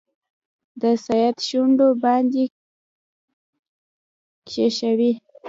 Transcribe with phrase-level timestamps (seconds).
[0.81, 2.43] د سیند شونډو باندې
[4.47, 5.11] کښېښوي